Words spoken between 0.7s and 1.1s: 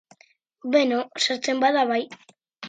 Beno,